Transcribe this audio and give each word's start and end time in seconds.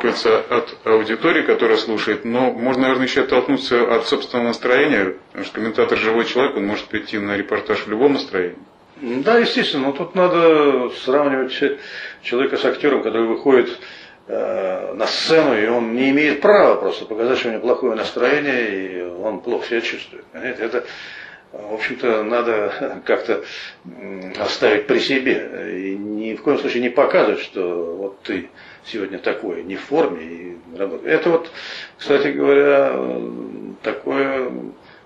отталкиваться 0.00 0.38
от 0.38 0.76
аудитории, 0.84 1.42
которая 1.42 1.76
слушает, 1.76 2.24
но 2.24 2.50
можно, 2.52 2.82
наверное, 2.82 3.06
еще 3.06 3.22
оттолкнуться 3.22 3.94
от 3.94 4.06
собственного 4.06 4.48
настроения, 4.48 5.14
потому 5.28 5.44
что 5.44 5.54
комментатор 5.54 5.98
живой 5.98 6.24
человек, 6.24 6.56
он 6.56 6.66
может 6.66 6.86
прийти 6.86 7.18
на 7.18 7.36
репортаж 7.36 7.86
в 7.86 7.88
любом 7.90 8.14
настроении. 8.14 8.56
Да, 8.96 9.38
естественно, 9.38 9.88
но 9.88 9.92
тут 9.92 10.14
надо 10.14 10.90
сравнивать 11.04 11.52
человека 12.22 12.56
с 12.56 12.64
актером, 12.64 13.02
который 13.02 13.26
выходит 13.26 13.78
э, 14.26 14.94
на 14.94 15.06
сцену, 15.06 15.58
и 15.58 15.66
он 15.66 15.94
не 15.94 16.10
имеет 16.10 16.40
права 16.40 16.76
просто 16.76 17.06
показать, 17.06 17.38
что 17.38 17.48
у 17.48 17.52
него 17.52 17.62
плохое 17.62 17.94
настроение, 17.94 18.68
и 18.68 19.02
он 19.02 19.40
плохо 19.40 19.66
себя 19.66 19.80
чувствует. 19.80 20.24
Понимаете? 20.26 20.62
Это, 20.64 20.84
в 21.52 21.74
общем-то, 21.74 22.22
надо 22.24 23.02
как-то 23.06 23.42
оставить 24.38 24.86
при 24.86 24.98
себе. 24.98 25.50
Ни 26.30 26.36
в 26.36 26.42
коем 26.42 26.58
случае 26.60 26.82
не 26.82 26.90
показывать, 26.90 27.40
что 27.40 27.96
вот 27.98 28.20
ты 28.22 28.50
сегодня 28.84 29.18
такой, 29.18 29.64
не 29.64 29.74
в 29.74 29.80
форме 29.80 30.24
и 30.24 30.56
работаешь. 30.78 31.12
Это 31.12 31.30
вот, 31.30 31.50
кстати 31.98 32.28
говоря, 32.28 32.94
такое 33.82 34.52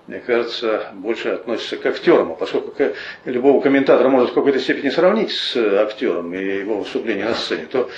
мне 0.05 0.19
кажется, 0.19 0.91
больше 0.93 1.29
относится 1.29 1.77
к 1.77 1.85
актерам, 1.87 2.33
а 2.33 2.35
поскольку 2.35 2.75
любого 3.25 3.59
комментатора 3.59 4.07
может 4.07 4.29
в 4.29 4.33
какой-то 4.35 4.59
степени 4.59 4.91
сравнить 4.91 5.31
с 5.31 5.57
актером 5.57 6.31
и 6.35 6.59
его 6.59 6.77
выступление 6.77 7.25
на 7.25 7.33
сцене, 7.33 7.65
то 7.65 7.89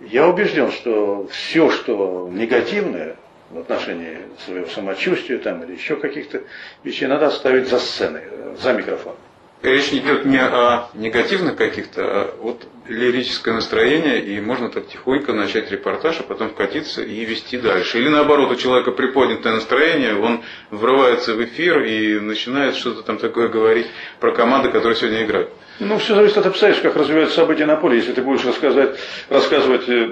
я 0.00 0.26
убежден, 0.26 0.72
что 0.72 1.28
все, 1.30 1.70
что 1.70 2.28
негативное 2.32 3.14
в 3.50 3.58
отношении 3.60 4.18
своего 4.44 4.66
самочувствия 4.66 5.38
там, 5.38 5.62
или 5.62 5.74
еще 5.74 5.94
каких-то 5.94 6.42
вещей, 6.82 7.06
надо 7.06 7.28
оставить 7.28 7.68
за 7.68 7.78
сценой, 7.78 8.22
за 8.60 8.72
микрофоном 8.72 9.18
речь 9.64 9.92
идет 9.92 10.24
не 10.26 10.40
о 10.40 10.88
негативных 10.94 11.56
каких-то, 11.56 12.02
а 12.04 12.36
вот 12.40 12.66
лирическое 12.88 13.54
настроение, 13.54 14.20
и 14.20 14.40
можно 14.40 14.68
так 14.68 14.86
тихонько 14.88 15.32
начать 15.32 15.70
репортаж, 15.70 16.20
а 16.20 16.22
потом 16.22 16.50
вкатиться 16.50 17.02
и 17.02 17.24
вести 17.24 17.56
дальше. 17.56 17.98
Или 17.98 18.08
наоборот, 18.08 18.50
у 18.50 18.56
человека 18.56 18.90
приподнятое 18.92 19.54
настроение, 19.54 20.18
он 20.18 20.42
врывается 20.70 21.34
в 21.34 21.44
эфир 21.44 21.82
и 21.82 22.20
начинает 22.20 22.76
что-то 22.76 23.02
там 23.02 23.18
такое 23.18 23.48
говорить 23.48 23.86
про 24.20 24.32
команды, 24.32 24.70
которые 24.70 24.96
сегодня 24.96 25.24
играют. 25.24 25.50
Ну, 25.80 25.98
все 25.98 26.14
зависит 26.14 26.38
от 26.38 26.46
обстоятельств, 26.46 26.86
как 26.86 26.96
развиваются 26.96 27.34
события 27.36 27.66
на 27.66 27.76
поле. 27.76 27.96
Если 27.96 28.12
ты 28.12 28.22
будешь 28.22 28.44
рассказать, 28.44 28.96
рассказывать 29.28 29.88
э, 29.88 30.10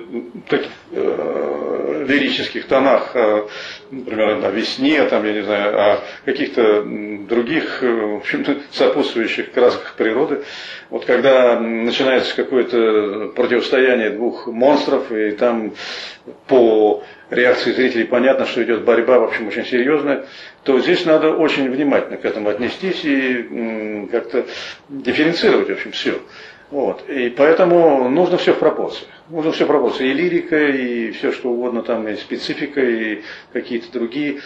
таких 0.49 0.73
э, 0.91 2.05
лирических 2.09 2.67
тонах, 2.67 3.15
э, 3.15 3.47
например, 3.93 4.45
о 4.45 4.51
весне, 4.51 5.05
там, 5.05 5.25
я 5.25 5.33
не 5.33 5.43
знаю, 5.43 5.79
о 5.79 6.01
каких-то 6.25 6.83
других, 6.83 7.83
э, 7.83 7.93
в 7.93 8.17
общем-то, 8.17 8.57
сопутствующих 8.73 9.53
красках 9.53 9.95
природы, 9.95 10.43
вот 10.91 11.05
когда 11.05 11.59
начинается 11.61 12.35
какое-то 12.65 13.33
противостояние 13.35 14.11
двух 14.11 14.47
монстров, 14.47 15.11
и 15.13 15.33
там 15.33 15.73
по 16.47 17.03
реакции 17.31 17.73
зрителей 17.73 18.05
понятно, 18.05 18.47
что 18.47 18.63
идет 18.63 18.85
борьба, 18.85 19.19
в 19.19 19.25
общем, 19.25 19.49
очень 19.49 19.65
серьезная, 19.65 20.27
то 20.65 20.79
здесь 20.81 21.05
надо 21.05 21.31
очень 21.31 21.71
внимательно 21.71 22.17
к 22.17 22.25
этому 22.25 22.49
отнестись 22.51 23.05
и 23.05 24.09
как-то 24.11 24.47
дифференцировать, 24.89 25.69
в 25.69 25.73
общем, 25.73 25.93
все. 25.93 26.21
Вот. 26.73 27.07
И 27.07 27.29
поэтому 27.29 28.09
нужно 28.09 28.39
все 28.39 28.55
в 28.55 28.59
пропорции. 28.59 29.05
Нужно 29.29 29.53
все 29.53 29.67
в 29.67 29.69
пропорции. 29.69 30.09
И 30.09 30.15
лирика, 30.15 30.57
и 30.57 31.11
все 31.11 31.31
что 31.31 31.51
угодно 31.51 31.83
там, 31.83 32.09
и 32.09 32.17
специфика, 32.17 32.81
и 32.81 33.21
какие-то 33.53 33.93
другие 33.93 34.41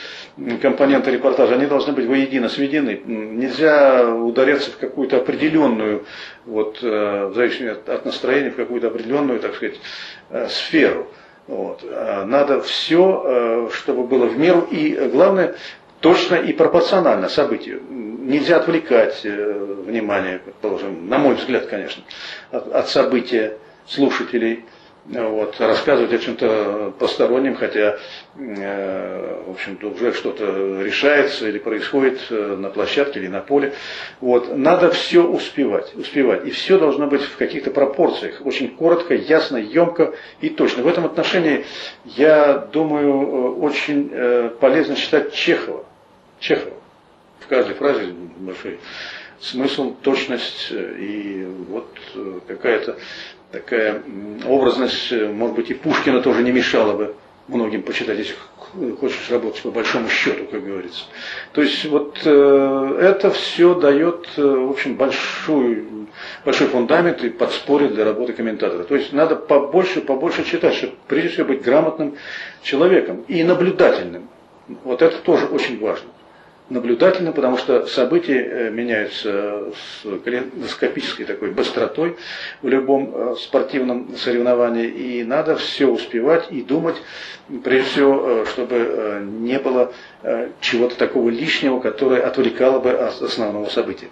компоненты 0.60 1.12
репортажа, 1.12 1.54
они 1.54 1.66
должны 1.66 1.92
быть 1.92 2.04
воедино 2.06 2.48
сведены. 2.48 3.00
Нельзя 3.04 4.12
ударяться 4.12 4.72
в 4.72 4.76
какую-то 4.76 5.18
определенную, 5.18 6.04
вот, 6.46 6.80
э, 6.82 7.26
в 7.26 7.34
зависимости 7.36 7.88
от 7.88 8.04
настроения, 8.04 8.50
в 8.50 8.56
какую-то 8.56 8.88
определенную, 8.88 9.38
так 9.38 9.54
сказать, 9.54 9.76
э, 10.30 10.48
сферу. 10.48 11.06
Вот. 11.46 11.84
А 11.88 12.24
надо 12.24 12.60
все, 12.60 13.22
э, 13.24 13.68
чтобы 13.72 14.02
было 14.02 14.26
в 14.26 14.36
меру, 14.36 14.66
и 14.68 14.96
главное, 15.12 15.54
точно 16.00 16.34
и 16.34 16.52
пропорционально 16.52 17.28
событию. 17.28 17.82
Нельзя 18.26 18.56
отвлекать 18.56 19.20
э, 19.24 19.82
внимание, 19.86 20.40
положим, 20.60 21.08
на 21.08 21.18
мой 21.18 21.36
взгляд, 21.36 21.66
конечно, 21.66 22.02
от, 22.50 22.72
от 22.72 22.88
события 22.88 23.58
слушателей– 23.86 24.64
вот, 25.08 25.60
рассказывать 25.60 26.12
о 26.12 26.18
чем-то 26.18 26.94
постороннем, 26.98 27.54
хотя, 27.54 27.98
э, 28.36 29.42
в 29.46 29.50
общем-то, 29.52 29.88
уже 29.88 30.12
что-то 30.12 30.82
решается 30.82 31.48
или 31.48 31.58
происходит 31.58 32.20
э, 32.30 32.56
на 32.56 32.70
площадке 32.70 33.20
или 33.20 33.28
на 33.28 33.40
поле. 33.40 33.74
Вот, 34.20 34.56
надо 34.56 34.90
все 34.90 35.22
успевать, 35.22 35.94
успевать. 35.94 36.44
И 36.46 36.50
все 36.50 36.78
должно 36.78 37.06
быть 37.06 37.22
в 37.22 37.36
каких-то 37.36 37.70
пропорциях, 37.70 38.44
очень 38.44 38.74
коротко, 38.74 39.14
ясно, 39.14 39.58
емко 39.58 40.14
и 40.40 40.48
точно. 40.48 40.82
В 40.82 40.88
этом 40.88 41.04
отношении, 41.04 41.64
я 42.04 42.58
думаю, 42.58 43.60
очень 43.60 44.10
полезно 44.58 44.96
читать 44.96 45.32
Чехова. 45.32 45.84
Чехова. 46.40 46.75
В 47.40 47.46
каждой 47.48 47.74
фразе 47.74 48.12
большой 48.38 48.78
смысл, 49.40 49.94
точность 50.02 50.70
и 50.72 51.46
вот 51.68 51.86
какая-то 52.48 52.96
такая 53.52 54.02
образность, 54.46 55.12
э, 55.12 55.28
может 55.28 55.56
быть, 55.56 55.70
и 55.70 55.74
Пушкина 55.74 56.20
тоже 56.20 56.42
не 56.42 56.52
мешала 56.52 56.94
бы 56.94 57.14
многим 57.48 57.82
почитать, 57.82 58.18
если 58.18 58.34
хочешь 59.00 59.30
работать 59.30 59.62
по 59.62 59.70
большому 59.70 60.08
счету, 60.08 60.46
как 60.50 60.64
говорится. 60.64 61.04
То 61.52 61.62
есть 61.62 61.84
вот 61.84 62.18
э, 62.24 62.98
это 63.00 63.30
все 63.30 63.74
дает, 63.74 64.28
э, 64.36 64.42
в 64.42 64.70
общем, 64.70 64.96
большой, 64.96 65.86
большой 66.44 66.66
фундамент 66.66 67.22
и 67.22 67.30
подспорье 67.30 67.88
для 67.88 68.04
работы 68.04 68.32
комментатора. 68.32 68.82
То 68.84 68.96
есть 68.96 69.12
надо 69.12 69.36
побольше, 69.36 70.00
побольше 70.00 70.44
читать, 70.44 70.74
чтобы 70.74 70.94
прежде 71.06 71.28
всего 71.30 71.46
быть 71.46 71.62
грамотным 71.62 72.16
человеком 72.62 73.24
и 73.28 73.44
наблюдательным. 73.44 74.28
Вот 74.82 75.00
это 75.02 75.18
тоже 75.18 75.46
очень 75.46 75.78
важно 75.78 76.08
наблюдательно, 76.68 77.32
потому 77.32 77.56
что 77.56 77.86
события 77.86 78.42
э, 78.42 78.70
меняются 78.70 79.72
с 79.74 80.20
калейдоскопической 80.24 81.24
такой 81.24 81.50
быстротой 81.50 82.16
в 82.62 82.68
любом 82.68 83.12
э, 83.14 83.36
спортивном 83.38 84.16
соревновании, 84.16 84.86
и 84.86 85.24
надо 85.24 85.56
все 85.56 85.86
успевать 85.86 86.50
и 86.50 86.62
думать, 86.62 86.96
прежде 87.62 87.90
всего, 87.90 88.22
э, 88.24 88.44
чтобы 88.46 89.22
не 89.40 89.58
было 89.58 89.92
чего-то 90.60 90.96
такого 90.96 91.30
лишнего, 91.30 91.78
которое 91.78 92.22
отвлекало 92.22 92.80
бы 92.80 92.90
от 92.90 93.22
основного 93.22 93.68
события. 93.68 94.08